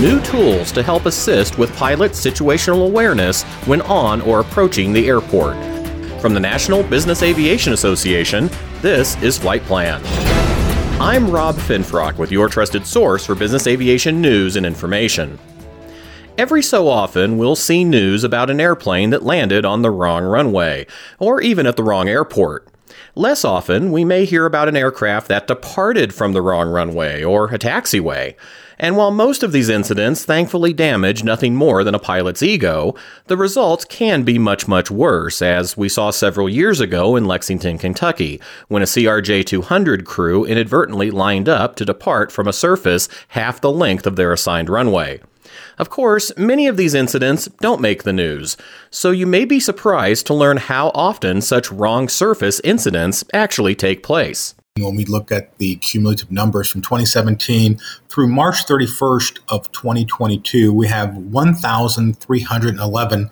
new 0.00 0.18
tools 0.22 0.72
to 0.72 0.82
help 0.82 1.04
assist 1.04 1.58
with 1.58 1.76
pilot 1.76 2.12
situational 2.12 2.86
awareness 2.86 3.42
when 3.66 3.82
on 3.82 4.22
or 4.22 4.40
approaching 4.40 4.94
the 4.94 5.06
airport. 5.06 5.56
From 6.22 6.32
the 6.32 6.40
National 6.40 6.82
Business 6.82 7.22
Aviation 7.22 7.74
Association, 7.74 8.48
this 8.80 9.20
is 9.22 9.36
Flight 9.36 9.62
Plan. 9.64 10.00
I'm 10.98 11.30
Rob 11.30 11.54
Finfrock 11.56 12.16
with 12.16 12.32
your 12.32 12.48
trusted 12.48 12.86
source 12.86 13.26
for 13.26 13.34
business 13.34 13.66
aviation 13.66 14.22
news 14.22 14.56
and 14.56 14.64
information. 14.64 15.38
Every 16.38 16.62
so 16.62 16.88
often, 16.88 17.36
we'll 17.36 17.56
see 17.56 17.84
news 17.84 18.24
about 18.24 18.48
an 18.48 18.60
airplane 18.60 19.10
that 19.10 19.22
landed 19.22 19.66
on 19.66 19.82
the 19.82 19.90
wrong 19.90 20.24
runway, 20.24 20.86
or 21.18 21.42
even 21.42 21.66
at 21.66 21.76
the 21.76 21.82
wrong 21.82 22.08
airport. 22.08 22.69
Less 23.20 23.44
often, 23.44 23.92
we 23.92 24.02
may 24.02 24.24
hear 24.24 24.46
about 24.46 24.70
an 24.70 24.78
aircraft 24.78 25.28
that 25.28 25.46
departed 25.46 26.14
from 26.14 26.32
the 26.32 26.40
wrong 26.40 26.70
runway 26.70 27.22
or 27.22 27.52
a 27.52 27.58
taxiway. 27.58 28.34
And 28.78 28.96
while 28.96 29.10
most 29.10 29.42
of 29.42 29.52
these 29.52 29.68
incidents 29.68 30.24
thankfully 30.24 30.72
damage 30.72 31.22
nothing 31.22 31.54
more 31.54 31.84
than 31.84 31.94
a 31.94 31.98
pilot's 31.98 32.42
ego, 32.42 32.94
the 33.26 33.36
results 33.36 33.84
can 33.84 34.22
be 34.22 34.38
much, 34.38 34.66
much 34.66 34.90
worse, 34.90 35.42
as 35.42 35.76
we 35.76 35.86
saw 35.86 36.10
several 36.10 36.48
years 36.48 36.80
ago 36.80 37.14
in 37.14 37.26
Lexington, 37.26 37.76
Kentucky, 37.76 38.40
when 38.68 38.80
a 38.80 38.86
CRJ 38.86 39.44
200 39.44 40.06
crew 40.06 40.46
inadvertently 40.46 41.10
lined 41.10 41.46
up 41.46 41.76
to 41.76 41.84
depart 41.84 42.32
from 42.32 42.48
a 42.48 42.54
surface 42.54 43.06
half 43.28 43.60
the 43.60 43.70
length 43.70 44.06
of 44.06 44.16
their 44.16 44.32
assigned 44.32 44.70
runway. 44.70 45.20
Of 45.80 45.88
course, 45.88 46.30
many 46.36 46.66
of 46.66 46.76
these 46.76 46.92
incidents 46.92 47.48
don't 47.62 47.80
make 47.80 48.02
the 48.02 48.12
news, 48.12 48.58
so 48.90 49.12
you 49.12 49.26
may 49.26 49.46
be 49.46 49.58
surprised 49.58 50.26
to 50.26 50.34
learn 50.34 50.58
how 50.58 50.90
often 50.94 51.40
such 51.40 51.72
wrong 51.72 52.06
surface 52.06 52.60
incidents 52.62 53.24
actually 53.32 53.74
take 53.74 54.02
place. 54.02 54.54
When 54.78 54.94
we 54.94 55.06
look 55.06 55.32
at 55.32 55.56
the 55.56 55.76
cumulative 55.76 56.30
numbers 56.30 56.68
from 56.68 56.82
2017 56.82 57.80
through 58.10 58.28
March 58.28 58.66
31st 58.66 59.38
of 59.48 59.72
2022, 59.72 60.70
we 60.70 60.86
have 60.88 61.16
1,311 61.16 63.30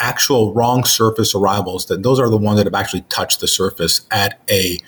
actual 0.00 0.52
wrong 0.52 0.82
surface 0.82 1.32
arrivals. 1.32 1.86
That 1.86 2.02
those 2.02 2.18
are 2.18 2.28
the 2.28 2.36
ones 2.36 2.56
that 2.56 2.66
have 2.66 2.74
actually 2.74 3.02
touched 3.02 3.38
the 3.38 3.46
surface 3.46 4.00
at 4.10 4.40
a 4.50 4.80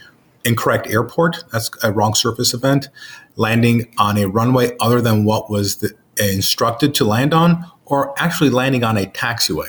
incorrect 0.44 0.88
airport. 0.88 1.44
That's 1.52 1.70
a 1.84 1.92
wrong 1.92 2.14
surface 2.14 2.52
event. 2.52 2.88
Landing 3.36 3.94
on 3.96 4.18
a 4.18 4.26
runway 4.26 4.76
other 4.80 5.00
than 5.00 5.24
what 5.24 5.48
was 5.48 5.76
the, 5.76 5.92
instructed 6.18 6.94
to 6.94 7.04
land 7.04 7.32
on, 7.34 7.64
or 7.84 8.14
actually 8.20 8.50
landing 8.50 8.84
on 8.84 8.96
a 8.96 9.06
taxiway. 9.06 9.68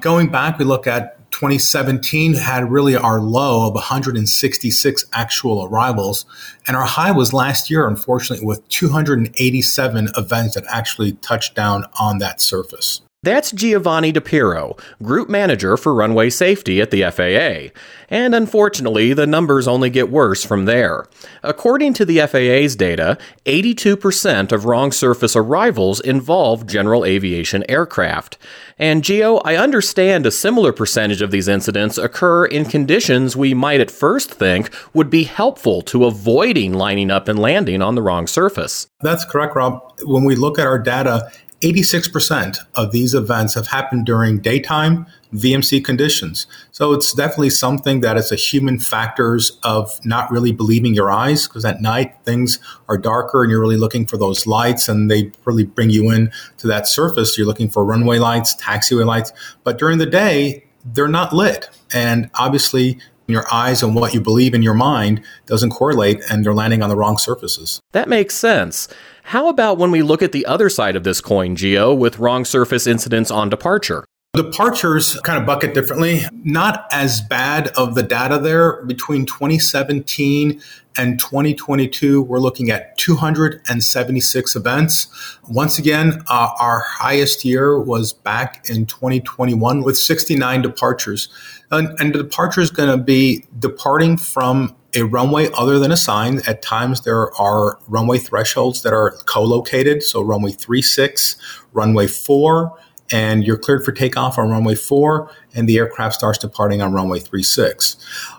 Going 0.00 0.28
back, 0.28 0.58
we 0.58 0.64
look 0.64 0.86
at 0.86 1.18
2017 1.30 2.34
had 2.34 2.70
really 2.70 2.96
our 2.96 3.20
low 3.20 3.68
of 3.68 3.74
166 3.74 5.04
actual 5.12 5.64
arrivals, 5.64 6.24
and 6.66 6.76
our 6.76 6.86
high 6.86 7.12
was 7.12 7.32
last 7.32 7.70
year, 7.70 7.86
unfortunately, 7.86 8.44
with 8.44 8.66
287 8.68 10.08
events 10.16 10.54
that 10.54 10.64
actually 10.68 11.12
touched 11.12 11.54
down 11.54 11.84
on 12.00 12.18
that 12.18 12.40
surface. 12.40 13.02
That's 13.24 13.50
Giovanni 13.50 14.12
DePiro, 14.12 14.78
Group 15.02 15.28
Manager 15.28 15.76
for 15.76 15.92
Runway 15.92 16.30
Safety 16.30 16.80
at 16.80 16.92
the 16.92 17.02
FAA. 17.02 17.76
And 18.08 18.32
unfortunately, 18.32 19.12
the 19.12 19.26
numbers 19.26 19.66
only 19.66 19.90
get 19.90 20.08
worse 20.08 20.44
from 20.44 20.66
there. 20.66 21.04
According 21.42 21.94
to 21.94 22.04
the 22.04 22.20
FAA's 22.20 22.76
data, 22.76 23.18
82% 23.44 24.52
of 24.52 24.66
wrong 24.66 24.92
surface 24.92 25.34
arrivals 25.34 25.98
involve 25.98 26.68
general 26.68 27.04
aviation 27.04 27.68
aircraft. 27.68 28.38
And 28.78 29.02
Gio, 29.02 29.42
I 29.44 29.56
understand 29.56 30.24
a 30.24 30.30
similar 30.30 30.72
percentage 30.72 31.20
of 31.20 31.32
these 31.32 31.48
incidents 31.48 31.98
occur 31.98 32.44
in 32.44 32.66
conditions 32.66 33.34
we 33.34 33.52
might 33.52 33.80
at 33.80 33.90
first 33.90 34.30
think 34.30 34.70
would 34.94 35.10
be 35.10 35.24
helpful 35.24 35.82
to 35.82 36.04
avoiding 36.04 36.72
lining 36.72 37.10
up 37.10 37.26
and 37.26 37.40
landing 37.40 37.82
on 37.82 37.96
the 37.96 38.02
wrong 38.02 38.28
surface. 38.28 38.86
That's 39.00 39.24
correct, 39.24 39.56
Rob. 39.56 39.98
When 40.04 40.22
we 40.22 40.36
look 40.36 40.60
at 40.60 40.68
our 40.68 40.78
data, 40.78 41.32
86% 41.60 42.58
of 42.74 42.92
these 42.92 43.14
events 43.14 43.54
have 43.54 43.66
happened 43.66 44.06
during 44.06 44.38
daytime 44.38 45.06
VMC 45.34 45.84
conditions. 45.84 46.46
So 46.70 46.92
it's 46.92 47.12
definitely 47.12 47.50
something 47.50 48.00
that 48.00 48.16
is 48.16 48.30
a 48.30 48.36
human 48.36 48.78
factors 48.78 49.58
of 49.64 50.04
not 50.06 50.30
really 50.30 50.52
believing 50.52 50.94
your 50.94 51.10
eyes 51.10 51.48
because 51.48 51.64
at 51.64 51.82
night 51.82 52.14
things 52.24 52.60
are 52.88 52.96
darker 52.96 53.42
and 53.42 53.50
you're 53.50 53.60
really 53.60 53.76
looking 53.76 54.06
for 54.06 54.16
those 54.16 54.46
lights 54.46 54.88
and 54.88 55.10
they 55.10 55.32
really 55.44 55.64
bring 55.64 55.90
you 55.90 56.10
in 56.10 56.30
to 56.58 56.68
that 56.68 56.86
surface. 56.86 57.36
You're 57.36 57.46
looking 57.46 57.68
for 57.68 57.84
runway 57.84 58.18
lights, 58.18 58.54
taxiway 58.54 59.04
lights, 59.04 59.32
but 59.64 59.78
during 59.78 59.98
the 59.98 60.06
day, 60.06 60.64
they're 60.84 61.08
not 61.08 61.32
lit. 61.32 61.68
And 61.92 62.30
obviously 62.34 63.00
your 63.28 63.44
eyes 63.52 63.82
and 63.82 63.94
what 63.94 64.14
you 64.14 64.20
believe 64.20 64.54
in 64.54 64.62
your 64.62 64.74
mind 64.74 65.22
doesn't 65.46 65.70
correlate 65.70 66.20
and 66.30 66.44
they're 66.44 66.54
landing 66.54 66.82
on 66.82 66.88
the 66.88 66.96
wrong 66.96 67.18
surfaces. 67.18 67.80
That 67.92 68.08
makes 68.08 68.34
sense. 68.34 68.88
How 69.24 69.48
about 69.48 69.76
when 69.76 69.90
we 69.90 70.02
look 70.02 70.22
at 70.22 70.32
the 70.32 70.46
other 70.46 70.70
side 70.70 70.96
of 70.96 71.04
this 71.04 71.20
coin, 71.20 71.54
Gio, 71.54 71.96
with 71.96 72.18
wrong 72.18 72.44
surface 72.44 72.86
incidents 72.86 73.30
on 73.30 73.50
departure? 73.50 74.04
Departures 74.34 75.18
kind 75.24 75.38
of 75.38 75.46
bucket 75.46 75.74
differently. 75.74 76.22
Not 76.44 76.86
as 76.92 77.20
bad 77.20 77.68
of 77.68 77.94
the 77.94 78.02
data 78.02 78.38
there. 78.38 78.84
Between 78.84 79.26
2017 79.26 80.60
and 80.96 81.18
2022, 81.18 82.22
we're 82.22 82.38
looking 82.38 82.70
at 82.70 82.96
276 82.98 84.56
events. 84.56 85.08
Once 85.48 85.78
again, 85.78 86.22
uh, 86.28 86.50
our 86.58 86.80
highest 86.80 87.44
year 87.44 87.78
was 87.80 88.12
back 88.12 88.68
in 88.68 88.86
2021 88.86 89.82
with 89.82 89.96
69 89.96 90.62
departures. 90.62 91.28
And, 91.70 91.98
and 92.00 92.14
the 92.14 92.22
departure 92.22 92.60
is 92.60 92.70
going 92.70 92.90
to 92.90 93.02
be 93.02 93.44
departing 93.58 94.16
from 94.16 94.74
a 94.94 95.02
runway 95.02 95.50
other 95.52 95.78
than 95.78 95.92
assigned. 95.92 96.46
At 96.48 96.62
times, 96.62 97.02
there 97.02 97.34
are 97.40 97.78
runway 97.88 98.18
thresholds 98.18 98.82
that 98.82 98.92
are 98.92 99.12
co 99.26 99.42
located. 99.42 100.02
So, 100.02 100.22
runway 100.22 100.52
36, 100.52 101.36
runway 101.72 102.06
4, 102.06 102.72
and 103.10 103.44
you're 103.44 103.58
cleared 103.58 103.84
for 103.84 103.92
takeoff 103.92 104.38
on 104.38 104.50
runway 104.50 104.74
4, 104.74 105.30
and 105.54 105.68
the 105.68 105.78
aircraft 105.78 106.14
starts 106.14 106.38
departing 106.38 106.80
on 106.80 106.92
runway 106.92 107.18
36. 107.18 107.96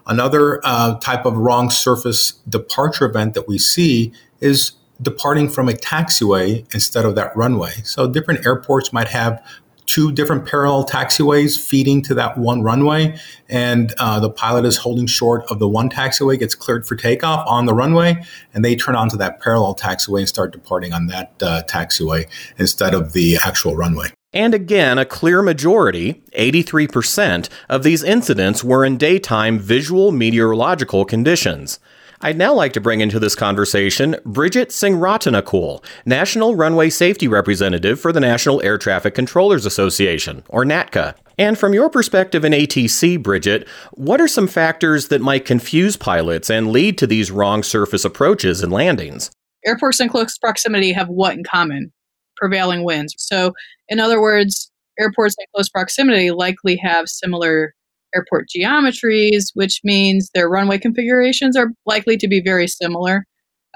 Another 0.08 0.60
uh, 0.64 0.96
type 1.00 1.26
of 1.26 1.38
wrong 1.38 1.70
surface 1.70 2.34
departure 2.50 3.06
event 3.06 3.36
that 3.36 3.48
we 3.48 3.58
see 3.60 4.12
is 4.40 4.74
departing 5.02 5.50
from 5.50 5.70
a 5.70 5.74
taxiway 5.74 6.66
instead 6.74 7.06
of 7.06 7.16
that 7.16 7.36
runway. 7.36 7.72
So, 7.84 8.08
different 8.08 8.46
airports 8.46 8.92
might 8.92 9.10
have 9.10 9.44
two 9.90 10.12
different 10.12 10.46
parallel 10.46 10.86
taxiways 10.86 11.60
feeding 11.60 12.04
to 12.04 12.14
that 12.14 12.38
one 12.38 12.62
runway, 12.62 13.18
and 13.50 13.92
uh, 13.98 14.20
the 14.20 14.30
pilot 14.30 14.64
is 14.64 14.78
holding 14.78 15.08
short 15.08 15.44
of 15.50 15.58
the 15.58 15.68
one 15.68 15.90
taxiway, 15.90 16.38
gets 16.38 16.54
cleared 16.54 16.88
for 16.88 16.96
takeoff 16.96 17.44
on 17.48 17.66
the 17.66 17.74
runway, 17.74 18.24
and 18.54 18.64
they 18.64 18.76
turn 18.76 18.96
onto 18.96 19.18
that 19.18 19.42
parallel 19.42 19.74
taxiway 19.74 20.20
and 20.20 20.30
start 20.30 20.54
departing 20.54 20.94
on 20.94 21.08
that 21.08 21.34
uh, 21.42 21.64
taxiway 21.68 22.30
instead 22.60 22.94
of 22.94 23.14
the 23.14 23.38
actual 23.44 23.76
runway. 23.76 24.10
And 24.32 24.54
again, 24.54 25.00
a 25.00 25.06
clear 25.06 25.42
majority, 25.42 26.22
83%, 26.38 27.50
of 27.68 27.82
these 27.82 28.04
incidents 28.04 28.64
were 28.64 28.86
in 28.86 28.96
daytime 28.98 29.58
visual 29.58 30.12
meteorological 30.12 31.04
conditions. 31.04 31.80
I'd 32.22 32.38
now 32.38 32.54
like 32.54 32.74
to 32.74 32.82
bring 32.82 33.00
into 33.00 33.18
this 33.18 33.34
conversation 33.34 34.18
Bridget 34.26 34.74
Singh-Ratnakul, 34.74 35.82
National 36.06 36.54
Runway 36.54 36.90
Safety 36.90 37.30
Representative 37.30 37.98
for 37.98 38.12
the 38.12 38.20
National 38.20 38.62
Air 38.62 38.78
Traffic 38.78 39.16
Controllers 39.16 39.66
Association, 39.66 40.44
or 40.50 40.66
NATCA. 40.66 41.16
And 41.38 41.58
from 41.58 41.74
your 41.74 41.90
perspective 41.90 42.44
in 42.44 42.52
ATC, 42.52 43.24
Bridget, 43.24 43.66
what 43.92 44.20
are 44.20 44.28
some 44.28 44.48
factors 44.48 45.08
that 45.08 45.22
might 45.22 45.46
confuse 45.46 45.96
pilots 45.96 46.50
and 46.50 46.74
lead 46.74 46.98
to 46.98 47.08
these 47.08 47.32
wrong 47.32 47.64
surface 47.64 48.04
approaches 48.04 48.62
and 48.62 48.74
landings? 48.74 49.32
Airports 49.66 50.02
in 50.02 50.10
close 50.10 50.38
proximity 50.38 50.92
have 50.92 51.08
what 51.08 51.36
in 51.36 51.46
common? 51.46 51.94
Prevailing 52.36 52.84
winds. 52.84 53.16
So, 53.18 53.54
in 53.88 54.02
other 54.02 54.22
words, 54.22 54.70
airports 55.00 55.36
in 55.40 55.46
close 55.56 55.70
proximity 55.70 56.32
likely 56.32 56.76
have 56.84 57.08
similar 57.08 57.74
airport 58.16 58.48
geometries, 58.56 59.46
which 59.54 59.82
means 59.84 60.30
their 60.34 60.50
runway 60.50 60.78
configurations 60.78 61.56
are 61.56 61.70
likely 61.86 62.18
to 62.18 62.28
be 62.28 62.42
very 62.42 62.68
similar. 62.68 63.26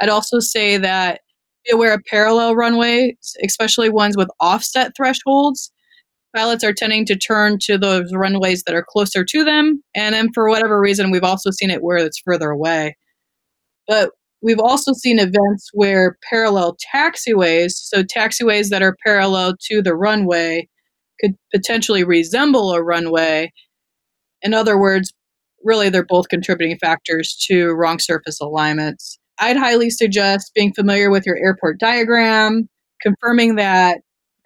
I'd 0.01 0.09
also 0.09 0.39
say 0.39 0.77
that 0.77 1.21
be 1.65 1.71
aware 1.71 1.93
of 1.93 2.01
parallel 2.09 2.55
runways, 2.55 3.15
especially 3.43 3.89
ones 3.89 4.17
with 4.17 4.29
offset 4.39 4.91
thresholds. 4.95 5.71
Pilots 6.35 6.63
are 6.63 6.73
tending 6.73 7.05
to 7.05 7.15
turn 7.15 7.57
to 7.61 7.77
those 7.77 8.11
runways 8.13 8.63
that 8.63 8.75
are 8.75 8.85
closer 8.87 9.23
to 9.23 9.43
them. 9.43 9.83
And 9.95 10.15
then 10.15 10.29
for 10.33 10.49
whatever 10.49 10.79
reason, 10.79 11.11
we've 11.11 11.23
also 11.23 11.51
seen 11.51 11.69
it 11.69 11.83
where 11.83 11.97
it's 11.97 12.21
further 12.25 12.49
away. 12.49 12.97
But 13.87 14.09
we've 14.41 14.59
also 14.59 14.93
seen 14.93 15.19
events 15.19 15.69
where 15.73 16.17
parallel 16.29 16.75
taxiways, 16.93 17.71
so 17.71 18.03
taxiways 18.03 18.69
that 18.69 18.81
are 18.81 18.97
parallel 19.05 19.53
to 19.71 19.81
the 19.81 19.95
runway, 19.95 20.67
could 21.21 21.35
potentially 21.53 22.03
resemble 22.03 22.73
a 22.73 22.83
runway 22.83 23.51
in 24.43 24.53
other 24.53 24.79
words, 24.79 25.13
really 25.63 25.89
they're 25.89 26.05
both 26.05 26.29
contributing 26.29 26.77
factors 26.77 27.35
to 27.47 27.71
wrong 27.71 27.99
surface 27.99 28.39
alignments. 28.39 29.17
I'd 29.39 29.57
highly 29.57 29.89
suggest 29.89 30.51
being 30.53 30.73
familiar 30.73 31.09
with 31.09 31.25
your 31.25 31.37
airport 31.37 31.79
diagram, 31.79 32.69
confirming 33.01 33.55
that 33.55 33.99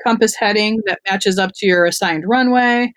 compass 0.06 0.36
heading 0.36 0.82
that 0.86 1.00
matches 1.10 1.38
up 1.38 1.52
to 1.56 1.66
your 1.68 1.86
assigned 1.86 2.24
runway, 2.28 2.92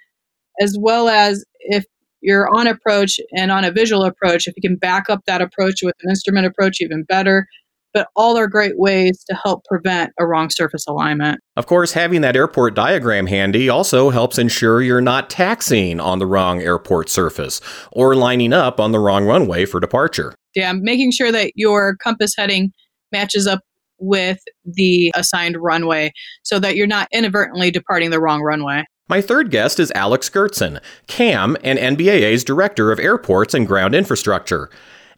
as 0.61 0.77
well 0.79 1.09
as 1.09 1.45
if 1.61 1.85
you're 2.21 2.49
on 2.55 2.67
approach 2.67 3.19
and 3.37 3.51
on 3.51 3.65
a 3.65 3.73
visual 3.73 4.05
approach, 4.05 4.47
if 4.47 4.55
you 4.57 4.69
can 4.69 4.77
back 4.77 5.09
up 5.09 5.21
that 5.27 5.41
approach 5.41 5.81
with 5.83 5.95
an 6.03 6.11
instrument 6.11 6.47
approach, 6.47 6.81
even 6.81 7.03
better. 7.05 7.47
But 7.93 8.09
all 8.15 8.37
are 8.37 8.47
great 8.47 8.79
ways 8.79 9.25
to 9.29 9.35
help 9.35 9.65
prevent 9.65 10.13
a 10.19 10.27
wrong 10.27 10.49
surface 10.51 10.87
alignment. 10.87 11.41
Of 11.57 11.67
course, 11.67 11.93
having 11.93 12.21
that 12.21 12.37
airport 12.37 12.75
diagram 12.75 13.27
handy 13.27 13.69
also 13.69 14.11
helps 14.11 14.39
ensure 14.39 14.81
you're 14.81 15.01
not 15.01 15.29
taxiing 15.29 15.99
on 15.99 16.19
the 16.19 16.27
wrong 16.27 16.61
airport 16.61 17.09
surface 17.09 17.61
or 17.93 18.15
lining 18.15 18.53
up 18.53 18.79
on 18.79 18.93
the 18.93 19.01
wrong 19.01 19.25
runway 19.25 19.67
for 19.67 19.81
departure. 19.81 20.35
Yeah, 20.55 20.73
making 20.73 21.13
sure 21.13 21.33
that 21.33 21.53
your 21.55 21.97
compass 21.97 22.35
heading 22.37 22.73
matches 23.13 23.47
up 23.47 23.61
with 23.99 24.39
the 24.65 25.13
assigned 25.15 25.57
runway 25.59 26.13
so 26.43 26.59
that 26.59 26.77
you're 26.77 26.87
not 26.87 27.09
inadvertently 27.13 27.71
departing 27.71 28.11
the 28.11 28.21
wrong 28.21 28.41
runway. 28.41 28.85
My 29.09 29.21
third 29.21 29.51
guest 29.51 29.81
is 29.81 29.91
Alex 29.95 30.31
Gertsen, 30.31 30.81
CAM 31.09 31.57
and 31.65 31.79
NBAA's 31.79 32.45
Director 32.45 32.93
of 32.93 33.01
Airports 33.01 33.55
and 33.55 33.67
Ground 33.67 33.95
Infrastructure. 33.95 34.71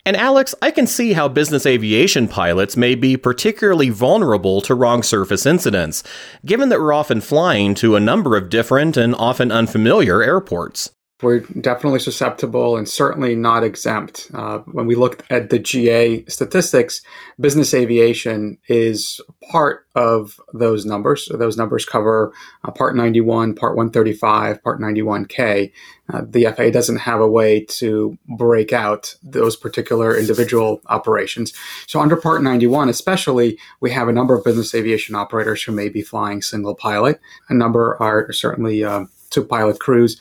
And 0.05 0.17
Alex, 0.17 0.53
I 0.61 0.73
can 0.73 0.89
see 0.89 1.13
how 1.13 1.29
business 1.29 1.65
aviation 1.65 2.27
pilots 2.27 2.77
may 2.77 2.97
be 2.97 3.17
particularly 3.17 3.89
vulnerable 3.89 4.61
to 4.63 4.75
wrong 4.75 5.05
surface 5.05 5.47
incidents, 5.47 6.03
given 6.45 6.71
that 6.71 6.81
we're 6.81 6.93
often 6.93 7.21
flying 7.21 7.75
to 7.77 7.95
a 7.95 8.01
number 8.01 8.37
of 8.37 8.51
different 8.51 8.97
and 8.97 9.15
often 9.15 9.53
unfamiliar 9.53 10.21
airports 10.21 10.91
we're 11.23 11.41
definitely 11.41 12.01
susceptible 12.01 12.77
and 12.77 12.89
certainly 12.89 13.37
not 13.37 13.63
exempt. 13.63 14.29
Uh, 14.35 14.59
when 14.59 14.87
we 14.87 14.95
look 14.95 15.25
at 15.31 15.51
the 15.51 15.59
GA 15.59 16.25
statistics, 16.27 17.01
business 17.39 17.73
aviation 17.73 18.59
is 18.69 19.21
part 19.51 19.87
of 19.95 20.41
those 20.53 20.85
numbers. 20.85 21.27
So 21.27 21.37
those 21.37 21.57
numbers 21.57 21.85
cover 21.85 22.33
uh, 22.65 22.73
Part 22.73 22.97
91, 22.97 23.55
Part 23.55 23.77
135, 23.77 24.63
Part 24.63 24.81
91K. 24.81 25.73
Uh, 26.13 26.23
the 26.29 26.47
FAA 26.47 26.71
doesn't 26.71 26.97
have 26.97 27.21
a 27.21 27.29
way 27.29 27.65
to 27.65 28.19
break 28.37 28.73
out 28.73 29.15
those 29.23 29.57
particular 29.57 30.17
individual 30.17 30.81
operations. 30.87 31.53
So 31.87 32.01
under 32.01 32.17
Part 32.17 32.43
91, 32.43 32.89
especially, 32.89 33.59
we 33.81 33.91
have 33.93 34.09
a 34.09 34.13
number 34.13 34.35
of 34.35 34.45
business 34.45 34.75
aviation 34.75 35.15
operators 35.15 35.63
who 35.63 35.73
may 35.73 35.89
be 35.89 36.03
flying 36.03 36.43
single 36.43 36.75
pilot. 36.75 37.21
A 37.49 37.55
number 37.55 37.97
are 38.03 38.33
certainly 38.33 38.83
uh, 38.83 39.05
two 39.33 39.45
pilot 39.45 39.81
crews. 39.81 40.21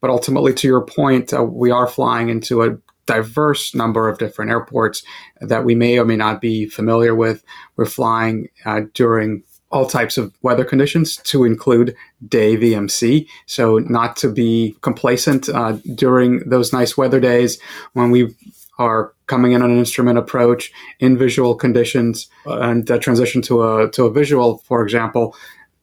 But 0.00 0.10
ultimately, 0.10 0.54
to 0.54 0.66
your 0.66 0.84
point, 0.84 1.32
uh, 1.32 1.44
we 1.44 1.70
are 1.70 1.86
flying 1.86 2.28
into 2.28 2.62
a 2.62 2.76
diverse 3.06 3.74
number 3.74 4.08
of 4.08 4.18
different 4.18 4.50
airports 4.50 5.02
that 5.40 5.64
we 5.64 5.74
may 5.74 5.98
or 5.98 6.04
may 6.04 6.16
not 6.16 6.40
be 6.40 6.66
familiar 6.66 7.14
with. 7.14 7.42
We're 7.76 7.86
flying 7.86 8.48
uh, 8.64 8.82
during 8.94 9.42
all 9.72 9.86
types 9.86 10.18
of 10.18 10.34
weather 10.42 10.64
conditions 10.64 11.16
to 11.16 11.44
include 11.44 11.94
day 12.26 12.56
VMC. 12.56 13.26
So, 13.46 13.78
not 13.78 14.16
to 14.16 14.28
be 14.28 14.76
complacent 14.80 15.48
uh, 15.48 15.78
during 15.94 16.48
those 16.48 16.72
nice 16.72 16.96
weather 16.96 17.20
days 17.20 17.60
when 17.92 18.10
we 18.10 18.34
are 18.78 19.12
coming 19.26 19.52
in 19.52 19.62
on 19.62 19.70
an 19.70 19.78
instrument 19.78 20.18
approach 20.18 20.72
in 20.98 21.18
visual 21.18 21.54
conditions 21.54 22.28
and 22.46 22.90
uh, 22.90 22.98
transition 22.98 23.42
to 23.42 23.62
a 23.62 23.90
to 23.90 24.04
a 24.06 24.12
visual, 24.12 24.58
for 24.58 24.82
example. 24.82 25.36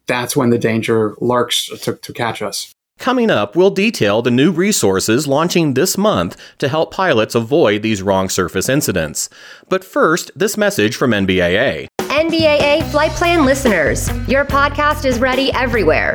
That's 0.06 0.34
when 0.34 0.48
the 0.48 0.58
danger 0.58 1.14
lurks 1.20 1.66
to, 1.66 1.94
to 1.94 2.12
catch 2.14 2.40
us. 2.40 2.74
Coming 2.98 3.30
up, 3.30 3.54
we'll 3.54 3.70
detail 3.70 4.22
the 4.22 4.30
new 4.30 4.50
resources 4.50 5.26
launching 5.28 5.74
this 5.74 5.96
month 5.96 6.36
to 6.58 6.68
help 6.68 6.92
pilots 6.92 7.34
avoid 7.34 7.82
these 7.82 8.02
wrong 8.02 8.28
surface 8.28 8.68
incidents. 8.68 9.30
But 9.68 9.84
first, 9.84 10.32
this 10.34 10.56
message 10.56 10.96
from 10.96 11.12
NBAA. 11.12 11.86
NBAA 12.00 12.90
Flight 12.90 13.12
Plan 13.12 13.44
listeners, 13.44 14.08
your 14.26 14.44
podcast 14.44 15.04
is 15.04 15.20
ready 15.20 15.52
everywhere. 15.52 16.14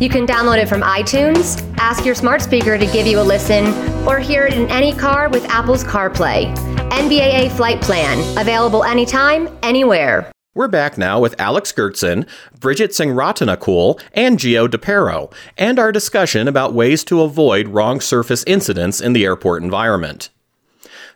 You 0.00 0.08
can 0.08 0.26
download 0.26 0.62
it 0.62 0.68
from 0.68 0.82
iTunes, 0.82 1.60
ask 1.78 2.04
your 2.04 2.14
smart 2.14 2.42
speaker 2.42 2.78
to 2.78 2.86
give 2.86 3.06
you 3.06 3.20
a 3.20 3.22
listen, 3.22 3.66
or 4.06 4.18
hear 4.18 4.46
it 4.46 4.54
in 4.54 4.70
any 4.70 4.94
car 4.94 5.28
with 5.28 5.44
Apple's 5.46 5.82
CarPlay. 5.82 6.54
NBAA 6.90 7.50
Flight 7.56 7.80
Plan, 7.80 8.18
available 8.38 8.84
anytime, 8.84 9.48
anywhere. 9.62 10.30
We're 10.52 10.66
back 10.66 10.98
now 10.98 11.20
with 11.20 11.40
Alex 11.40 11.70
Gertsen, 11.70 12.26
Bridget 12.58 12.92
Singh-Ratnakul, 12.92 14.02
and 14.12 14.36
Gio 14.36 14.66
DePero, 14.66 15.32
and 15.56 15.78
our 15.78 15.92
discussion 15.92 16.48
about 16.48 16.74
ways 16.74 17.04
to 17.04 17.22
avoid 17.22 17.68
wrong 17.68 18.00
surface 18.00 18.42
incidents 18.48 19.00
in 19.00 19.12
the 19.12 19.24
airport 19.24 19.62
environment. 19.62 20.30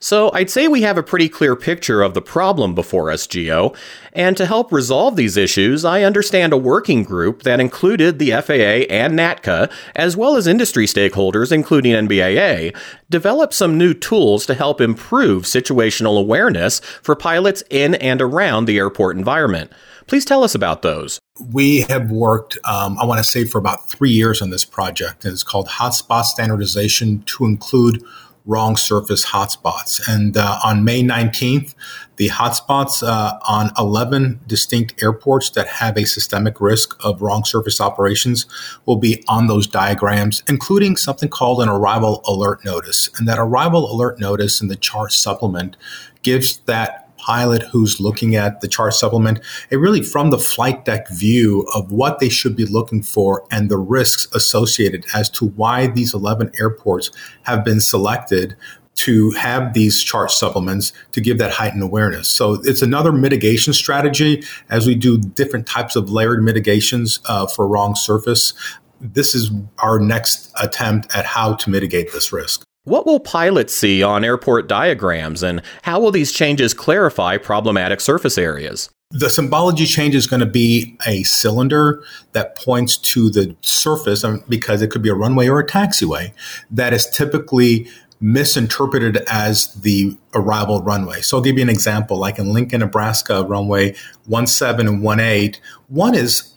So 0.05 0.31
I'd 0.35 0.51
say 0.51 0.69
we 0.69 0.83
have 0.83 0.99
a 0.99 1.03
pretty 1.03 1.31
clear 1.31 1.57
picture 1.57 2.03
of 2.03 2.13
the 2.13 2.21
problem 2.21 2.75
before 2.75 3.11
us, 3.11 3.27
Gio. 3.27 3.75
And 4.13 4.37
to 4.37 4.45
help 4.45 4.71
resolve 4.71 5.17
these 5.17 5.39
issues, 5.39 5.83
I 5.83 6.03
understand 6.03 6.53
a 6.53 6.59
working 6.59 7.05
group 7.05 7.43
that 7.45 7.59
included 7.59 8.19
the 8.19 8.33
FAA 8.33 8.85
and 8.93 9.19
NATCA, 9.19 9.73
as 9.97 10.15
well 10.15 10.37
as 10.37 10.47
industry 10.47 10.85
stakeholders, 10.85 11.51
including 11.51 11.95
NBAA, 11.95 12.77
developed 13.09 13.55
some 13.55 13.79
new 13.79 13.95
tools 13.95 14.45
to 14.45 14.53
help 14.53 14.79
improve 14.83 15.45
situational 15.45 16.21
awareness 16.21 16.81
for 17.03 17.17
pilots 17.17 17.65
in 17.71 17.95
and 17.95 18.21
around 18.21 18.67
the 18.67 18.77
airport 18.77 19.17
environment. 19.17 19.73
Please 20.07 20.27
tell 20.27 20.45
us 20.45 20.55
about 20.55 20.83
those. 20.83 21.19
We 21.51 21.81
have 21.89 22.11
worked, 22.11 22.59
um, 22.65 22.99
I 22.99 23.07
want 23.07 23.21
to 23.21 23.25
say, 23.25 23.47
for 23.47 23.57
about 23.57 23.89
three 23.89 24.11
years 24.11 24.43
on 24.43 24.51
this 24.51 24.67
project. 24.67 25.25
And 25.25 25.33
it's 25.33 25.43
called 25.43 25.67
Hotspot 25.67 26.25
Standardization 26.25 27.23
to 27.23 27.47
include 27.47 28.05
wrong 28.47 28.77
surface 28.77 29.27
hotspots. 29.27 30.01
And 30.09 30.37
uh, 30.37 30.59
on 30.63 30.85
May 30.85 31.03
19th, 31.03 31.75
the 32.17 32.29
hotspots 32.29 33.03
uh, 33.03 33.39
on 33.49 33.73
11 33.79 34.41
distinct 34.47 35.03
airports 35.03 35.51
that 35.51 35.67
have 35.67 35.97
a 35.97 36.05
systemic 36.05 36.61
risk 36.61 36.95
of 37.05 37.23
wrong 37.23 37.45
surface 37.45 37.81
operations 37.81 38.47
will 38.87 38.97
be 38.97 39.25
on 39.29 39.47
those 39.47 39.67
diagrams, 39.67 40.43
including 40.47 40.97
something 40.97 41.29
called 41.29 41.61
an 41.61 41.69
arrival 41.69 42.23
alert 42.27 42.65
notice. 42.65 43.09
And 43.19 43.27
that 43.27 43.39
arrival 43.39 43.91
alert 43.91 44.21
notice 44.21 44.61
in 44.61 44.69
the 44.69 44.77
chart 44.77 45.13
supplement 45.13 45.77
gives 46.23 46.59
that 46.59 47.04
pilot 47.25 47.63
who's 47.63 48.01
looking 48.01 48.37
at 48.37 48.61
the 48.61 48.69
chart 48.69 48.93
supplement, 48.93 49.41
a 49.71 49.79
really 49.79 50.03
from 50.03 50.31
the 50.31 50.39
flight 50.39 50.85
deck 50.85 51.09
view 51.09 51.67
of 51.75 51.91
what 51.91 52.19
they 52.19 52.29
should 52.29 52.55
be 52.55 52.67
looking 52.67 53.03
for 53.03 53.47
and 53.51 53.71
the 53.71 53.79
risks 53.79 54.29
associated 54.35 55.07
as 55.15 55.31
to 55.31 55.47
why 55.47 55.87
these 55.87 56.13
11 56.13 56.51
airports 56.61 57.11
have 57.43 57.65
been 57.65 57.81
selected 57.81 58.57
to 58.95 59.31
have 59.33 59.73
these 59.73 60.03
chart 60.03 60.31
supplements 60.31 60.93
to 61.13 61.21
give 61.21 61.39
that 61.39 61.51
heightened 61.51 61.83
awareness. 61.83 62.29
So 62.29 62.61
it's 62.63 62.83
another 62.83 63.11
mitigation 63.11 63.73
strategy 63.73 64.45
as 64.71 64.87
we 64.87 64.95
do 64.95 65.19
different 65.19 65.67
types 65.67 65.97
of 65.97 66.11
layered 66.11 66.43
mitigations 66.45 67.21
uh, 67.27 67.47
for 67.47 67.67
wrong 67.67 67.97
surface. 67.97 68.53
This 69.01 69.35
is 69.35 69.51
our 69.79 69.99
next 69.99 70.53
attempt 70.61 71.15
at 71.17 71.25
how 71.25 71.55
to 71.55 71.71
mitigate 71.71 72.13
this 72.13 72.33
risk. 72.33 72.65
What 72.85 73.07
will 73.07 73.19
pilots 73.19 73.75
see 73.75 74.03
on 74.03 74.25
airport 74.25 74.69
diagrams, 74.69 75.43
and 75.43 75.63
how 75.83 76.01
will 76.01 76.11
these 76.11 76.33
changes 76.33 76.75
clarify 76.75 77.39
problematic 77.39 77.99
surface 77.99 78.37
areas? 78.37 78.91
The 79.11 79.31
symbology 79.31 79.87
change 79.87 80.15
is 80.15 80.27
going 80.27 80.41
to 80.41 80.47
be 80.47 80.99
a 81.07 81.23
cylinder 81.23 82.05
that 82.33 82.57
points 82.57 82.99
to 82.99 83.31
the 83.31 83.57
surface 83.63 84.23
um, 84.23 84.45
because 84.51 84.83
it 84.83 84.91
could 84.91 85.01
be 85.01 85.09
a 85.09 85.15
runway 85.15 85.49
or 85.49 85.61
a 85.61 85.67
taxiway 85.67 86.33
that 86.71 86.93
is 86.93 87.09
typically 87.09 87.89
misinterpreted 88.21 89.19
as 89.29 89.73
the 89.77 90.17
arrival 90.35 90.83
runway. 90.83 91.23
So 91.23 91.39
I'll 91.39 91.43
give 91.43 91.57
you 91.57 91.63
an 91.63 91.71
example. 91.71 92.19
Like 92.19 92.39
in 92.39 92.53
Lincoln, 92.53 92.81
Nebraska, 92.81 93.45
runway 93.45 93.95
17 94.29 94.87
and 94.87 95.21
18, 95.21 95.61
one 95.89 96.15
is 96.15 96.54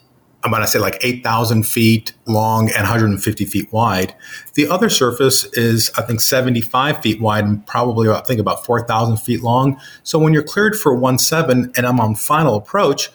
I'm 0.48 0.52
going 0.52 0.64
to 0.64 0.68
say 0.68 0.80
like 0.80 0.98
8,000 1.02 1.64
feet 1.64 2.14
long 2.26 2.70
and 2.70 2.78
150 2.78 3.46
feet 3.46 3.72
wide. 3.74 4.16
The 4.54 4.68
other 4.70 4.90
surface 4.90 5.44
is, 5.54 5.92
I 5.98 6.04
think, 6.04 6.22
75 6.22 7.02
feet 7.02 7.20
wide 7.20 7.44
and 7.44 7.66
probably, 7.68 8.10
I 8.10 8.22
think, 8.22 8.40
about 8.40 8.66
4,000 8.66 9.18
feet 9.18 9.44
long. 9.44 9.80
So 10.04 10.18
when 10.18 10.34
you're 10.34 10.44
cleared 10.44 10.78
for 10.78 10.96
1.7 10.96 11.78
and 11.78 11.86
I'm 11.86 12.00
on 12.00 12.16
final 12.16 12.56
approach, 12.56 13.10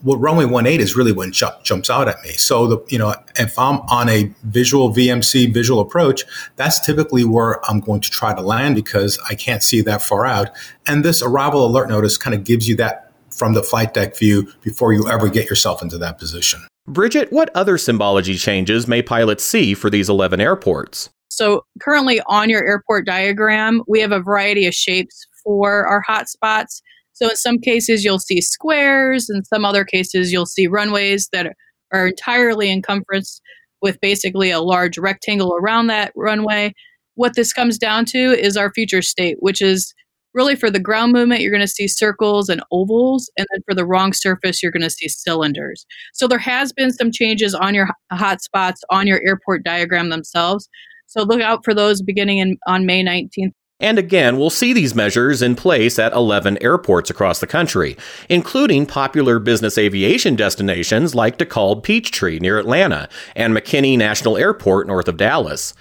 what 0.00 0.16
runway 0.16 0.46
18 0.46 0.80
is 0.80 0.96
really 0.96 1.30
jump, 1.30 1.62
jumps 1.62 1.90
out 1.90 2.08
at 2.08 2.22
me. 2.22 2.30
So 2.30 2.66
the 2.66 2.84
you 2.88 2.96
know 2.96 3.14
if 3.36 3.58
I'm 3.58 3.80
on 3.80 4.08
a 4.08 4.32
visual 4.44 4.94
VMC 4.94 5.52
visual 5.52 5.80
approach, 5.80 6.24
that's 6.56 6.80
typically 6.80 7.24
where 7.24 7.60
I'm 7.70 7.80
going 7.80 8.00
to 8.00 8.10
try 8.10 8.34
to 8.34 8.40
land 8.40 8.76
because 8.76 9.18
I 9.28 9.34
can't 9.34 9.62
see 9.62 9.82
that 9.82 10.00
far 10.00 10.24
out. 10.24 10.48
And 10.86 11.04
this 11.04 11.20
arrival 11.20 11.66
alert 11.66 11.90
notice 11.90 12.16
kind 12.16 12.34
of 12.34 12.44
gives 12.44 12.66
you 12.66 12.76
that 12.76 13.12
from 13.30 13.54
the 13.54 13.62
flight 13.62 13.94
deck 13.94 14.16
view 14.16 14.52
before 14.62 14.92
you 14.92 15.08
ever 15.08 15.28
get 15.28 15.48
yourself 15.48 15.82
into 15.82 15.98
that 15.98 16.18
position. 16.18 16.66
Bridget, 16.90 17.32
what 17.32 17.50
other 17.54 17.78
symbology 17.78 18.36
changes 18.36 18.88
may 18.88 19.00
pilots 19.00 19.44
see 19.44 19.74
for 19.74 19.90
these 19.90 20.08
11 20.08 20.40
airports? 20.40 21.08
So, 21.30 21.64
currently 21.80 22.20
on 22.26 22.50
your 22.50 22.66
airport 22.66 23.06
diagram, 23.06 23.82
we 23.86 24.00
have 24.00 24.10
a 24.10 24.20
variety 24.20 24.66
of 24.66 24.74
shapes 24.74 25.24
for 25.44 25.86
our 25.86 26.02
hotspots. 26.08 26.82
So, 27.12 27.30
in 27.30 27.36
some 27.36 27.58
cases, 27.58 28.04
you'll 28.04 28.18
see 28.18 28.40
squares, 28.40 29.30
in 29.30 29.44
some 29.44 29.64
other 29.64 29.84
cases, 29.84 30.32
you'll 30.32 30.46
see 30.46 30.66
runways 30.66 31.28
that 31.32 31.52
are 31.92 32.08
entirely 32.08 32.72
encompassed 32.72 33.40
with 33.80 34.00
basically 34.00 34.50
a 34.50 34.60
large 34.60 34.98
rectangle 34.98 35.54
around 35.54 35.86
that 35.86 36.12
runway. 36.16 36.72
What 37.14 37.36
this 37.36 37.52
comes 37.52 37.78
down 37.78 38.04
to 38.06 38.18
is 38.18 38.56
our 38.56 38.72
future 38.72 39.02
state, 39.02 39.36
which 39.38 39.62
is 39.62 39.94
really 40.34 40.56
for 40.56 40.70
the 40.70 40.80
ground 40.80 41.12
movement 41.12 41.40
you're 41.40 41.50
going 41.50 41.60
to 41.60 41.68
see 41.68 41.88
circles 41.88 42.48
and 42.48 42.62
ovals 42.70 43.30
and 43.36 43.46
then 43.52 43.62
for 43.66 43.74
the 43.74 43.84
wrong 43.84 44.12
surface 44.12 44.62
you're 44.62 44.72
going 44.72 44.82
to 44.82 44.90
see 44.90 45.08
cylinders 45.08 45.86
so 46.12 46.26
there 46.26 46.38
has 46.38 46.72
been 46.72 46.92
some 46.92 47.10
changes 47.10 47.54
on 47.54 47.74
your 47.74 47.88
hot 48.12 48.40
spots 48.40 48.82
on 48.90 49.06
your 49.06 49.20
airport 49.26 49.64
diagram 49.64 50.08
themselves 50.10 50.68
so 51.06 51.22
look 51.22 51.40
out 51.40 51.64
for 51.64 51.74
those 51.74 52.02
beginning 52.02 52.38
in, 52.38 52.56
on 52.66 52.86
may 52.86 53.02
19th 53.04 53.52
And 53.82 53.98
again, 53.98 54.36
we'll 54.36 54.50
see 54.50 54.74
these 54.74 54.94
measures 54.94 55.40
in 55.40 55.56
place 55.56 55.98
at 55.98 56.12
11 56.12 56.62
airports 56.62 57.08
across 57.08 57.40
the 57.40 57.46
country, 57.46 57.96
including 58.28 58.84
popular 58.84 59.38
business 59.38 59.78
aviation 59.78 60.36
destinations 60.36 61.14
like 61.14 61.38
DeKalb 61.38 61.82
Peachtree 61.82 62.38
near 62.40 62.58
Atlanta 62.58 63.08
and 63.34 63.56
McKinney 63.56 63.96
National 63.96 64.36
Airport 64.36 64.86
north 64.86 65.08
of 65.08 65.16
Dallas. 65.16 65.72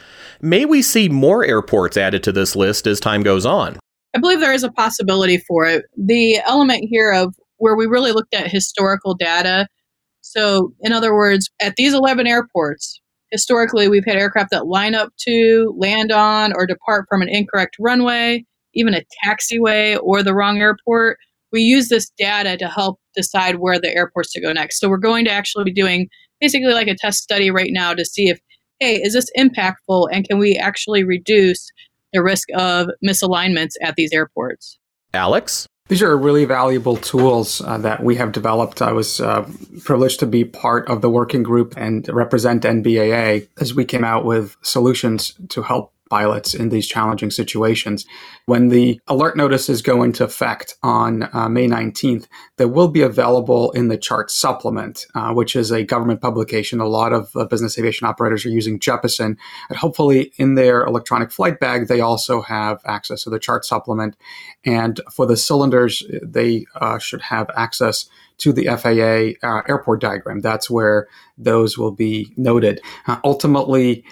May 0.42 0.64
we 0.64 0.82
see 0.82 1.10
more 1.10 1.44
airports 1.44 1.98
added 1.98 2.24
to 2.24 2.32
this 2.32 2.56
list 2.56 2.88
as 2.88 3.02
time 3.02 3.22
goes 3.22 3.46
on? 3.46 3.78
I 4.16 4.20
believe 4.20 4.40
there 4.40 4.54
is 4.54 4.64
a 4.64 4.72
possibility 4.72 5.38
for 5.38 5.66
it. 5.66 5.86
The 5.96 6.40
element 6.46 6.86
here 6.90 7.12
of 7.12 7.36
where 7.58 7.76
we 7.76 7.86
really 7.86 8.12
looked 8.12 8.34
at 8.34 8.52
historical 8.52 9.14
data. 9.14 9.68
So, 10.22 10.74
in 10.82 10.92
other 10.92 11.14
words, 11.14 11.50
at 11.62 11.76
these 11.76 11.94
11 11.94 12.26
airports, 12.28 13.00
historically 13.32 13.88
we've 13.88 14.06
had 14.06 14.18
aircraft 14.18 14.52
that 14.52 14.68
line 14.68 14.96
up 14.96 15.12
to, 15.28 15.74
land 15.78 16.12
on, 16.12 16.54
or 16.56 16.66
depart 16.66 17.06
from 17.10 17.22
an 17.22 17.30
incorrect 17.30 17.76
runway, 17.80 18.44
even 18.74 18.94
a 18.94 19.04
taxiway 19.24 20.00
or 20.02 20.24
the 20.24 20.34
wrong 20.34 20.60
airport. 20.60 21.18
We 21.52 21.62
use 21.62 21.90
this 21.90 22.12
data 22.18 22.58
to 22.58 22.68
help 22.68 23.00
decide 23.16 23.56
where 23.60 23.80
the 23.80 23.96
airports 23.96 24.32
to 24.34 24.42
go 24.42 24.52
next. 24.52 24.80
So, 24.80 24.90
we're 24.90 24.98
going 24.98 25.26
to 25.26 25.32
actually 25.32 25.66
be 25.66 25.74
doing 25.74 26.08
basically 26.42 26.74
like 26.74 26.88
a 26.88 26.96
test 26.96 27.20
study 27.20 27.52
right 27.52 27.72
now 27.72 27.94
to 27.94 28.06
see 28.06 28.30
if, 28.30 28.40
hey, 28.80 28.96
is 28.96 29.14
this 29.14 29.30
impactful 29.38 30.08
and 30.12 30.28
can 30.28 30.40
we 30.40 30.56
actually 30.56 31.04
reduce 31.04 31.70
the 32.14 32.24
risk 32.24 32.50
of 32.56 32.88
misalignments 33.06 33.74
at 33.82 33.96
these 33.96 34.12
airports? 34.12 34.78
Alex? 35.14 35.68
These 35.90 36.04
are 36.04 36.16
really 36.16 36.46
valuable 36.46 36.98
tools 36.98 37.62
uh, 37.62 37.80
that 37.80 38.04
we 38.04 38.16
have 38.16 38.32
developed. 38.32 38.80
I 38.80 38.92
was 38.92 39.20
uh, 39.20 39.50
privileged 39.84 40.20
to 40.20 40.28
be 40.28 40.46
part 40.46 40.88
of 40.88 41.02
the 41.02 41.10
working 41.10 41.42
group 41.42 41.74
and 41.78 42.08
represent 42.10 42.62
NBAA 42.62 43.48
as 43.60 43.74
we 43.74 43.86
came 43.86 44.04
out 44.04 44.24
with 44.24 44.56
solutions 44.62 45.34
to 45.50 45.64
help 45.64 45.92
pilots 46.10 46.54
in 46.54 46.70
these 46.70 46.88
challenging 46.88 47.32
situations. 47.32 48.06
When 48.46 48.70
the 48.70 49.00
alert 49.08 49.38
notices 49.38 49.82
go 49.82 50.04
into 50.04 50.24
effect 50.24 50.76
on 50.84 51.30
uh, 51.34 51.50
May 51.50 51.68
19th, 51.68 52.28
they 52.58 52.66
will 52.66 52.88
be 52.88 53.02
available 53.02 53.72
in 53.72 53.88
the 53.88 53.98
chart 53.98 54.32
supplement, 54.32 55.06
uh, 55.16 55.34
which 55.34 55.56
is 55.56 55.72
a 55.72 55.84
government 55.84 56.22
publication. 56.22 56.80
A 56.80 56.88
lot 56.88 57.14
of 57.14 57.30
uh, 57.36 57.46
business 57.46 57.78
aviation 57.78 58.08
operators 58.08 58.46
are 58.46 58.50
using 58.50 58.80
Jeppesen. 58.80 59.38
And 59.70 59.78
hopefully, 59.78 60.34
in 60.38 60.56
their 60.56 60.84
electronic 60.84 61.32
flight 61.32 61.60
bag, 61.60 61.88
they 61.88 62.02
also 62.02 62.42
have 62.42 62.82
access 62.86 63.24
to 63.24 63.30
the 63.30 63.40
chart 63.40 63.66
supplement. 63.66 64.16
And 64.66 65.00
for 65.12 65.26
the 65.26 65.38
cylinders, 65.38 66.04
they 66.22 66.66
uh, 66.76 66.98
should 67.00 67.22
have 67.22 67.50
access 67.56 68.10
to 68.40 68.54
the 68.54 68.66
FAA 68.66 69.48
uh, 69.48 69.62
airport 69.68 70.02
diagram. 70.02 70.40
That's 70.40 70.70
where 70.70 71.08
those 71.38 71.78
will 71.78 71.92
be 71.92 72.34
noted. 72.38 72.82
Uh, 73.06 73.18
ultimately, 73.24 74.04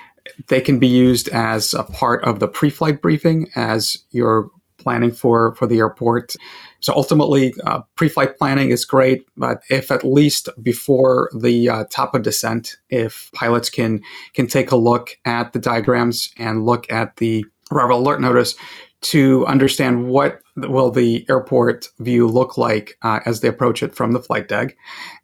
they 0.48 0.62
can 0.62 0.80
be 0.80 0.88
used 0.88 1.30
as 1.30 1.74
a 1.74 1.84
part 1.84 2.24
of 2.24 2.40
the 2.40 2.48
pre-flight 2.48 3.02
briefing 3.02 3.50
as 3.56 3.98
you're 4.12 4.50
planning 4.78 5.12
for 5.12 5.54
for 5.56 5.68
the 5.68 5.80
airport. 5.80 6.36
So 6.80 6.94
ultimately, 6.94 7.54
uh, 7.66 7.82
pre-flight 7.96 8.38
planning 8.38 8.70
is 8.70 8.86
great, 8.86 9.28
but 9.36 9.62
if 9.70 9.92
at 9.92 10.04
least 10.04 10.48
before 10.62 11.30
the 11.38 11.70
uh, 11.70 11.84
top 11.90 12.16
of 12.16 12.22
descent, 12.22 12.78
if 12.90 13.30
pilots 13.34 13.70
can 13.70 14.02
can 14.34 14.48
take 14.48 14.72
a 14.72 14.78
look 14.78 15.18
at 15.26 15.54
the 15.54 15.60
diagrams 15.60 16.32
and 16.38 16.66
look 16.66 16.90
at 16.92 17.18
the 17.18 17.46
arrival 17.72 18.00
alert 18.00 18.22
notice, 18.22 18.56
to 19.02 19.46
understand 19.46 20.08
what 20.08 20.42
will 20.56 20.90
the 20.90 21.26
airport 21.30 21.88
view 22.00 22.28
look 22.28 22.58
like 22.58 22.98
uh, 23.04 23.20
as 23.26 23.42
they 23.42 23.48
approach 23.48 23.84
it 23.84 23.94
from 23.94 24.12
the 24.12 24.20
flight 24.20 24.48
deck, 24.48 24.76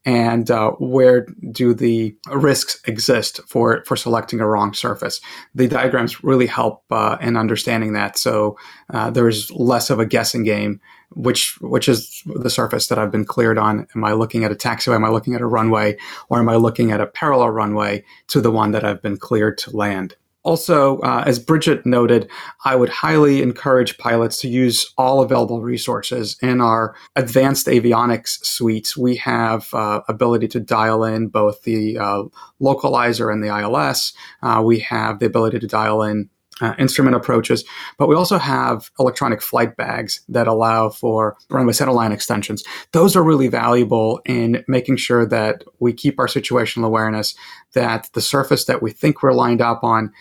and 0.05 0.51
uh, 0.51 0.71
where 0.71 1.25
do 1.51 1.73
the 1.73 2.15
risks 2.31 2.79
exist 2.85 3.39
for 3.47 3.83
for 3.85 3.95
selecting 3.95 4.39
a 4.39 4.47
wrong 4.47 4.73
surface. 4.73 5.19
The 5.55 5.67
diagrams 5.67 6.23
really 6.23 6.45
help 6.45 6.83
uh, 6.91 7.17
in 7.19 7.35
understanding 7.35 7.93
that, 7.93 8.17
so 8.17 8.57
uh, 8.91 9.09
there's 9.09 9.49
less 9.51 9.89
of 9.89 9.99
a 9.99 10.05
guessing 10.05 10.43
game. 10.43 10.79
Which 11.15 11.59
which 11.61 11.87
is 11.87 12.23
the 12.25 12.49
surface 12.49 12.87
that 12.87 12.97
I've 12.97 13.11
been 13.11 13.25
cleared 13.25 13.59
on? 13.59 13.85
Am 13.95 14.03
I 14.03 14.13
looking 14.13 14.43
at 14.43 14.51
a 14.51 14.55
taxiway? 14.55 14.95
Am 14.95 15.05
I 15.05 15.09
looking 15.09 15.35
at 15.35 15.41
a 15.41 15.45
runway? 15.45 15.95
Or 16.29 16.39
am 16.39 16.49
I 16.49 16.55
looking 16.55 16.91
at 16.91 17.01
a 17.01 17.05
parallel 17.05 17.51
runway 17.51 18.03
to 18.29 18.41
the 18.41 18.49
one 18.49 18.71
that 18.71 18.83
I've 18.83 19.01
been 19.01 19.17
cleared 19.17 19.59
to 19.59 19.77
land? 19.77 20.15
Also, 20.43 20.99
uh, 20.99 21.23
as 21.25 21.39
Bridget 21.39 21.85
noted, 21.85 22.29
I 22.65 22.75
would 22.75 22.89
highly 22.89 23.41
encourage 23.41 23.97
pilots 23.97 24.41
to 24.41 24.49
use 24.49 24.93
all 24.97 25.21
available 25.21 25.61
resources. 25.61 26.37
In 26.41 26.59
our 26.59 26.95
advanced 27.15 27.67
avionics 27.67 28.43
suites, 28.43 28.97
we 28.97 29.15
have 29.17 29.73
uh, 29.73 30.01
ability 30.09 30.49
to 30.49 30.59
dial 30.59 31.05
in 31.05 31.29
both 31.29 31.63
the 31.63 31.97
uh, 31.97 32.23
localizer 32.61 33.31
and 33.31 33.41
the 33.41 33.57
ILS. 33.57 34.13
Uh, 34.41 34.61
we 34.65 34.79
have 34.79 35.19
the 35.19 35.25
ability 35.25 35.59
to 35.59 35.67
dial 35.67 36.03
in 36.03 36.29
uh, 36.61 36.73
instrument 36.77 37.15
approaches, 37.15 37.63
but 37.97 38.07
we 38.07 38.15
also 38.15 38.37
have 38.37 38.91
electronic 38.99 39.41
flight 39.41 39.75
bags 39.75 40.21
that 40.29 40.47
allow 40.47 40.89
for 40.89 41.35
runway 41.49 41.73
centerline 41.73 42.11
extensions. 42.11 42.63
Those 42.91 43.15
are 43.15 43.23
really 43.23 43.47
valuable 43.47 44.21
in 44.25 44.63
making 44.67 44.97
sure 44.97 45.25
that 45.25 45.63
we 45.79 45.93
keep 45.93 46.19
our 46.19 46.27
situational 46.27 46.85
awareness, 46.85 47.33
that 47.73 48.09
the 48.13 48.21
surface 48.21 48.65
that 48.65 48.81
we 48.81 48.91
think 48.91 49.23
we're 49.23 49.33
lined 49.33 49.61
up 49.61 49.83
on 49.83 50.11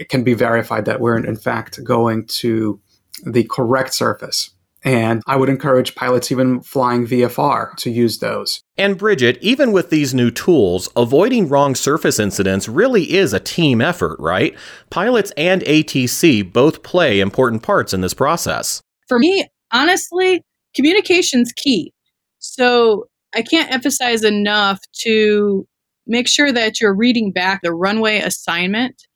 it 0.00 0.08
can 0.08 0.24
be 0.24 0.32
verified 0.32 0.86
that 0.86 0.98
we're 0.98 1.16
in 1.16 1.36
fact 1.36 1.84
going 1.84 2.26
to 2.26 2.80
the 3.24 3.44
correct 3.44 3.92
surface. 3.94 4.50
And 4.82 5.22
I 5.26 5.36
would 5.36 5.50
encourage 5.50 5.94
pilots 5.94 6.32
even 6.32 6.62
flying 6.62 7.06
VFR 7.06 7.76
to 7.76 7.90
use 7.90 8.18
those. 8.18 8.62
And 8.78 8.96
Bridget, 8.96 9.36
even 9.42 9.72
with 9.72 9.90
these 9.90 10.14
new 10.14 10.30
tools, 10.30 10.88
avoiding 10.96 11.48
wrong 11.50 11.74
surface 11.74 12.18
incidents 12.18 12.66
really 12.66 13.12
is 13.12 13.34
a 13.34 13.40
team 13.40 13.82
effort, 13.82 14.18
right? 14.18 14.56
Pilots 14.88 15.32
and 15.36 15.60
ATC 15.62 16.50
both 16.50 16.82
play 16.82 17.20
important 17.20 17.62
parts 17.62 17.92
in 17.92 18.00
this 18.00 18.14
process. 18.14 18.80
For 19.06 19.18
me, 19.18 19.46
honestly, 19.70 20.42
communication's 20.74 21.52
key. 21.52 21.92
So 22.38 23.04
I 23.34 23.42
can't 23.42 23.70
emphasize 23.70 24.24
enough 24.24 24.80
to 25.02 25.68
make 26.06 26.26
sure 26.26 26.50
that 26.52 26.80
you're 26.80 26.96
reading 26.96 27.32
back 27.32 27.60
the 27.62 27.74
runway 27.74 28.20
assignment 28.20 29.06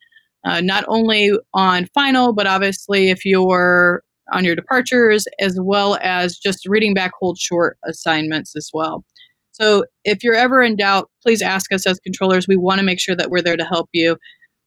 uh, 0.45 0.61
not 0.61 0.85
only 0.87 1.31
on 1.53 1.87
final, 1.93 2.33
but 2.33 2.47
obviously 2.47 3.09
if 3.09 3.25
you're 3.25 4.03
on 4.31 4.43
your 4.45 4.55
departures, 4.55 5.25
as 5.39 5.57
well 5.61 5.97
as 6.01 6.37
just 6.37 6.67
reading 6.67 6.93
back 6.93 7.11
hold 7.19 7.37
short 7.37 7.77
assignments 7.85 8.55
as 8.55 8.69
well. 8.73 9.03
So 9.51 9.85
if 10.03 10.23
you're 10.23 10.35
ever 10.35 10.61
in 10.61 10.75
doubt, 10.75 11.09
please 11.23 11.41
ask 11.41 11.71
us 11.71 11.87
as 11.87 11.99
controllers. 11.99 12.47
We 12.47 12.57
want 12.57 12.79
to 12.79 12.85
make 12.85 12.99
sure 12.99 13.15
that 13.15 13.29
we're 13.29 13.41
there 13.41 13.57
to 13.57 13.65
help 13.65 13.89
you. 13.93 14.17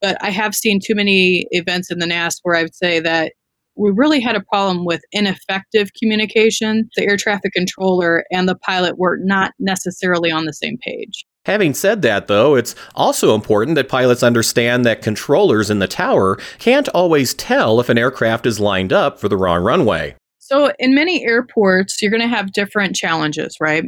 But 0.00 0.16
I 0.23 0.30
have 0.30 0.54
seen 0.54 0.80
too 0.82 0.94
many 0.94 1.47
events 1.50 1.90
in 1.90 1.99
the 1.99 2.06
NAS 2.06 2.38
where 2.42 2.56
I 2.56 2.62
would 2.62 2.75
say 2.75 3.00
that 3.00 3.32
we 3.76 3.92
really 3.94 4.20
had 4.20 4.37
a 4.37 4.42
problem 4.42 4.85
with 4.85 5.02
ineffective 5.12 5.90
communication. 6.00 6.88
The 6.97 7.06
air 7.06 7.16
traffic 7.16 7.52
controller 7.52 8.25
and 8.30 8.49
the 8.49 8.56
pilot 8.56 8.99
were 8.99 9.18
not 9.20 9.52
necessarily 9.58 10.30
on 10.30 10.47
the 10.47 10.52
same 10.52 10.78
page. 10.78 11.26
Having 11.48 11.72
said 11.72 12.02
that, 12.02 12.26
though, 12.26 12.56
it's 12.56 12.74
also 12.94 13.34
important 13.34 13.74
that 13.76 13.88
pilots 13.88 14.22
understand 14.22 14.84
that 14.84 15.00
controllers 15.00 15.70
in 15.70 15.78
the 15.78 15.88
tower 15.88 16.36
can't 16.58 16.90
always 16.90 17.32
tell 17.32 17.80
if 17.80 17.88
an 17.88 17.96
aircraft 17.96 18.44
is 18.44 18.60
lined 18.60 18.92
up 18.92 19.18
for 19.18 19.30
the 19.30 19.36
wrong 19.38 19.62
runway. 19.62 20.14
So, 20.40 20.70
in 20.78 20.94
many 20.94 21.24
airports, 21.24 22.02
you're 22.02 22.10
going 22.10 22.20
to 22.20 22.28
have 22.28 22.52
different 22.52 22.94
challenges, 22.94 23.56
right? 23.62 23.82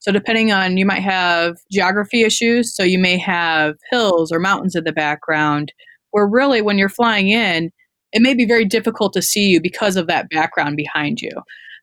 So, 0.00 0.10
depending 0.10 0.50
on, 0.50 0.76
you 0.76 0.84
might 0.84 1.04
have 1.04 1.54
geography 1.70 2.22
issues. 2.22 2.74
So, 2.74 2.82
you 2.82 2.98
may 2.98 3.16
have 3.18 3.76
hills 3.92 4.32
or 4.32 4.40
mountains 4.40 4.74
in 4.74 4.82
the 4.82 4.90
background, 4.90 5.72
where 6.10 6.26
really, 6.26 6.62
when 6.62 6.78
you're 6.78 6.88
flying 6.88 7.28
in, 7.28 7.70
it 8.10 8.22
may 8.22 8.34
be 8.34 8.44
very 8.44 8.64
difficult 8.64 9.12
to 9.12 9.22
see 9.22 9.46
you 9.46 9.60
because 9.60 9.94
of 9.94 10.08
that 10.08 10.30
background 10.30 10.76
behind 10.76 11.20
you. 11.20 11.30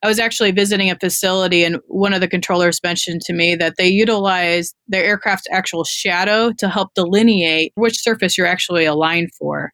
I 0.02 0.08
was 0.08 0.18
actually 0.18 0.50
visiting 0.50 0.90
a 0.90 0.98
facility, 0.98 1.62
and 1.62 1.78
one 1.86 2.12
of 2.12 2.20
the 2.20 2.28
controllers 2.28 2.80
mentioned 2.82 3.20
to 3.22 3.32
me 3.32 3.54
that 3.54 3.74
they 3.78 3.86
utilize 3.86 4.74
their 4.88 5.04
aircraft's 5.04 5.46
actual 5.52 5.84
shadow 5.84 6.52
to 6.58 6.68
help 6.68 6.94
delineate 6.94 7.72
which 7.76 8.00
surface 8.02 8.36
you're 8.36 8.46
actually 8.46 8.84
aligned 8.84 9.32
for. 9.34 9.70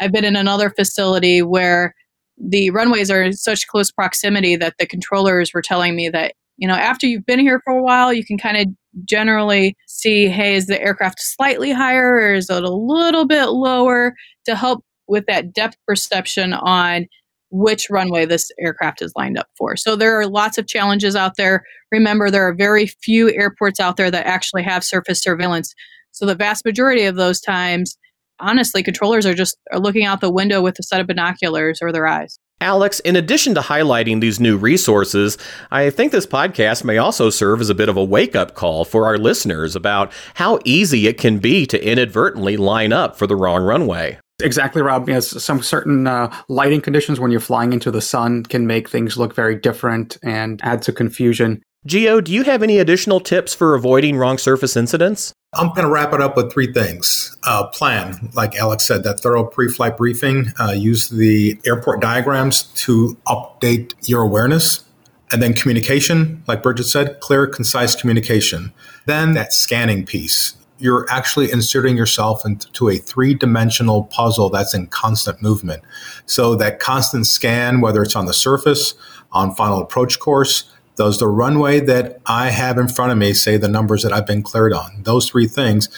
I've 0.00 0.12
been 0.12 0.24
in 0.24 0.36
another 0.36 0.70
facility 0.70 1.42
where 1.42 1.94
the 2.40 2.70
runways 2.70 3.10
are 3.10 3.22
in 3.22 3.32
such 3.32 3.66
close 3.66 3.90
proximity 3.90 4.56
that 4.56 4.74
the 4.78 4.86
controllers 4.86 5.52
were 5.52 5.62
telling 5.62 5.96
me 5.96 6.08
that 6.08 6.34
you 6.56 6.68
know 6.68 6.74
after 6.74 7.06
you've 7.06 7.26
been 7.26 7.40
here 7.40 7.60
for 7.64 7.76
a 7.76 7.82
while 7.82 8.12
you 8.12 8.24
can 8.24 8.38
kind 8.38 8.56
of 8.56 8.66
generally 9.04 9.76
see 9.88 10.28
hey 10.28 10.54
is 10.54 10.66
the 10.66 10.80
aircraft 10.80 11.20
slightly 11.20 11.72
higher 11.72 12.14
or 12.14 12.34
is 12.34 12.48
it 12.48 12.62
a 12.62 12.70
little 12.70 13.26
bit 13.26 13.46
lower 13.46 14.14
to 14.44 14.54
help 14.54 14.84
with 15.08 15.26
that 15.26 15.52
depth 15.52 15.76
perception 15.86 16.52
on 16.52 17.06
which 17.50 17.88
runway 17.90 18.26
this 18.26 18.50
aircraft 18.60 19.02
is 19.02 19.12
lined 19.16 19.38
up 19.38 19.48
for. 19.56 19.76
So 19.76 19.96
there 19.96 20.18
are 20.18 20.26
lots 20.26 20.58
of 20.58 20.66
challenges 20.66 21.16
out 21.16 21.36
there. 21.36 21.64
Remember, 21.90 22.30
there 22.30 22.46
are 22.46 22.54
very 22.54 22.86
few 22.86 23.32
airports 23.32 23.80
out 23.80 23.96
there 23.96 24.10
that 24.10 24.26
actually 24.26 24.62
have 24.64 24.84
surface 24.84 25.22
surveillance. 25.22 25.74
So 26.12 26.26
the 26.26 26.34
vast 26.34 26.64
majority 26.64 27.04
of 27.04 27.16
those 27.16 27.40
times, 27.40 27.96
honestly, 28.40 28.82
controllers 28.82 29.24
are 29.24 29.34
just 29.34 29.56
are 29.72 29.80
looking 29.80 30.04
out 30.04 30.20
the 30.20 30.30
window 30.30 30.60
with 30.60 30.78
a 30.78 30.82
set 30.82 31.00
of 31.00 31.06
binoculars 31.06 31.78
or 31.80 31.92
their 31.92 32.06
eyes. 32.06 32.38
Alex, 32.60 32.98
in 33.00 33.14
addition 33.14 33.54
to 33.54 33.60
highlighting 33.60 34.20
these 34.20 34.40
new 34.40 34.56
resources, 34.56 35.38
I 35.70 35.90
think 35.90 36.10
this 36.10 36.26
podcast 36.26 36.82
may 36.82 36.98
also 36.98 37.30
serve 37.30 37.60
as 37.60 37.70
a 37.70 37.74
bit 37.74 37.88
of 37.88 37.96
a 37.96 38.02
wake 38.02 38.34
up 38.34 38.54
call 38.56 38.84
for 38.84 39.06
our 39.06 39.16
listeners 39.16 39.76
about 39.76 40.12
how 40.34 40.58
easy 40.64 41.06
it 41.06 41.18
can 41.18 41.38
be 41.38 41.66
to 41.66 41.82
inadvertently 41.82 42.56
line 42.56 42.92
up 42.92 43.16
for 43.16 43.28
the 43.28 43.36
wrong 43.36 43.62
runway. 43.62 44.18
Exactly, 44.40 44.82
Rob. 44.82 45.08
Yes, 45.08 45.42
some 45.42 45.62
certain 45.62 46.06
uh, 46.06 46.32
lighting 46.48 46.80
conditions 46.80 47.18
when 47.18 47.30
you're 47.30 47.40
flying 47.40 47.72
into 47.72 47.90
the 47.90 48.00
sun 48.00 48.44
can 48.44 48.66
make 48.66 48.88
things 48.88 49.16
look 49.16 49.34
very 49.34 49.56
different 49.56 50.16
and 50.22 50.60
add 50.62 50.82
to 50.82 50.92
confusion. 50.92 51.62
Gio, 51.88 52.22
do 52.22 52.32
you 52.32 52.44
have 52.44 52.62
any 52.62 52.78
additional 52.78 53.18
tips 53.18 53.54
for 53.54 53.74
avoiding 53.74 54.16
wrong 54.16 54.38
surface 54.38 54.76
incidents? 54.76 55.32
I'm 55.54 55.68
going 55.68 55.84
to 55.84 55.88
wrap 55.88 56.12
it 56.12 56.20
up 56.20 56.36
with 56.36 56.52
three 56.52 56.72
things. 56.72 57.36
Uh, 57.44 57.66
plan, 57.68 58.30
like 58.34 58.54
Alex 58.56 58.84
said, 58.84 59.02
that 59.04 59.20
thorough 59.20 59.44
pre 59.44 59.68
flight 59.68 59.96
briefing. 59.96 60.52
Uh, 60.60 60.72
use 60.72 61.08
the 61.08 61.58
airport 61.64 62.00
diagrams 62.00 62.64
to 62.74 63.16
update 63.26 63.94
your 64.06 64.22
awareness. 64.22 64.84
And 65.32 65.42
then 65.42 65.54
communication, 65.54 66.42
like 66.46 66.62
Bridget 66.62 66.84
said, 66.84 67.20
clear, 67.20 67.46
concise 67.46 67.94
communication. 67.94 68.72
Then 69.06 69.32
that 69.32 69.52
scanning 69.52 70.04
piece. 70.04 70.57
You're 70.78 71.06
actually 71.10 71.50
inserting 71.50 71.96
yourself 71.96 72.44
into 72.44 72.88
a 72.88 72.96
three 72.96 73.34
dimensional 73.34 74.04
puzzle 74.04 74.48
that's 74.48 74.74
in 74.74 74.86
constant 74.88 75.42
movement. 75.42 75.82
So 76.26 76.54
that 76.56 76.78
constant 76.78 77.26
scan, 77.26 77.80
whether 77.80 78.02
it's 78.02 78.16
on 78.16 78.26
the 78.26 78.34
surface, 78.34 78.94
on 79.32 79.54
final 79.54 79.80
approach 79.80 80.18
course, 80.18 80.70
does 80.96 81.18
the 81.18 81.28
runway 81.28 81.78
that 81.80 82.20
I 82.26 82.50
have 82.50 82.76
in 82.76 82.88
front 82.88 83.12
of 83.12 83.18
me 83.18 83.32
say 83.32 83.56
the 83.56 83.68
numbers 83.68 84.02
that 84.02 84.12
I've 84.12 84.26
been 84.26 84.42
cleared 84.42 84.72
on? 84.72 85.02
Those 85.04 85.28
three 85.28 85.46
things. 85.46 85.88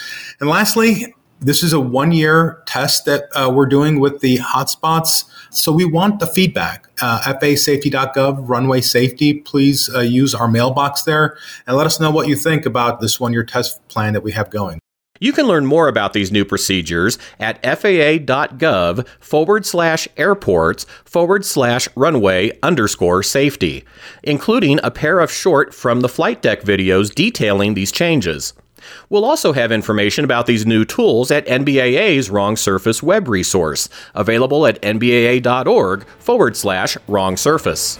And 0.41 0.49
lastly, 0.49 1.15
this 1.41 1.63
is 1.63 1.73
a 1.73 1.81
one 1.81 2.13
year 2.13 2.63
test 2.67 3.07
that 3.07 3.25
uh, 3.35 3.51
we're 3.53 3.67
doing 3.67 3.99
with 3.99 4.21
the 4.21 4.39
hotspots. 4.39 5.25
So 5.51 5.73
we 5.73 5.85
want 5.85 6.21
the 6.21 6.27
feedback. 6.27 6.89
Uh, 7.01 7.21
FAAsafety.gov, 7.23 8.49
runway 8.49 8.83
safety, 8.83 9.35
please 9.35 9.93
uh, 9.95 10.01
use 10.01 10.35
our 10.35 10.49
mailbox 10.49 11.03
there 11.03 11.37
and 11.67 11.77
let 11.77 11.87
us 11.87 11.99
know 11.99 12.11
what 12.11 12.29
you 12.29 12.37
think 12.37 12.67
about 12.67 13.01
this 13.01 13.19
one 13.19 13.33
year 13.33 13.45
test 13.45 13.87
plan 13.89 14.13
that 14.13 14.23
we 14.23 14.33
have 14.33 14.51
going. 14.51 14.79
You 15.23 15.35
can 15.35 15.47
learn 15.47 15.67
more 15.67 15.87
about 15.89 16.15
these 16.15 16.33
new 16.33 16.47
procedures 16.47 17.19
at 17.39 17.63
faa.gov 17.63 19.07
forward 19.21 19.67
slash 19.67 20.09
airports 20.17 20.87
forward 21.05 21.45
slash 21.45 21.89
runway 21.95 22.59
underscore 22.63 23.23
safety, 23.23 23.85
including 24.23 24.81
a 24.83 24.91
pair 24.91 25.21
of 25.21 25.31
short 25.31 25.75
from 25.75 26.01
the 26.01 26.09
flight 26.09 26.41
deck 26.41 26.63
videos 26.63 27.15
detailing 27.15 27.75
these 27.75 27.93
changes. 27.93 28.55
We'll 29.11 29.25
also 29.25 29.53
have 29.53 29.73
information 29.73 30.25
about 30.25 30.47
these 30.47 30.65
new 30.65 30.85
tools 30.85 31.33
at 31.33 31.45
NBAA's 31.47 32.31
Wrong 32.31 32.57
Surface 32.57 33.03
web 33.03 33.27
resource, 33.27 33.89
available 34.15 34.67
at 34.67 34.81
nbaa.org 34.83 36.07
forward 36.07 36.57
slash 36.57 36.97
wrong 37.09 37.37
surface. 37.37 37.99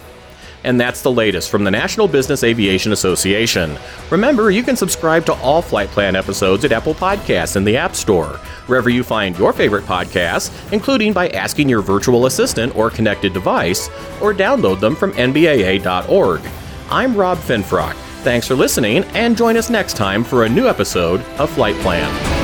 And 0.63 0.79
that's 0.79 1.01
the 1.01 1.11
latest 1.11 1.49
from 1.49 1.65
the 1.65 1.71
National 1.71 2.07
Business 2.07 2.45
Aviation 2.45 2.93
Association. 2.93 3.77
Remember, 4.09 4.51
you 4.51 4.63
can 4.63 4.77
subscribe 4.77 5.25
to 5.25 5.33
all 5.41 5.61
Flight 5.61 5.89
Plan 5.89 6.15
episodes 6.15 6.63
at 6.63 6.71
Apple 6.71 6.93
Podcasts 6.93 7.57
in 7.57 7.65
the 7.65 7.75
App 7.75 7.93
Store, 7.93 8.37
wherever 8.67 8.89
you 8.89 9.03
find 9.03 9.37
your 9.37 9.51
favorite 9.51 9.83
podcasts, 9.83 10.49
including 10.71 11.11
by 11.11 11.27
asking 11.29 11.67
your 11.67 11.81
virtual 11.81 12.25
assistant 12.25 12.73
or 12.73 12.89
connected 12.89 13.33
device, 13.33 13.89
or 14.21 14.33
download 14.33 14.79
them 14.79 14.95
from 14.95 15.11
NBAA.org. 15.11 16.41
I'm 16.89 17.17
Rob 17.17 17.37
Finfrock. 17.37 18.10
Thanks 18.21 18.47
for 18.47 18.53
listening, 18.53 19.03
and 19.15 19.35
join 19.35 19.57
us 19.57 19.71
next 19.71 19.97
time 19.97 20.23
for 20.23 20.43
a 20.43 20.49
new 20.49 20.67
episode 20.67 21.21
of 21.39 21.49
Flight 21.49 21.75
Plan. 21.77 22.40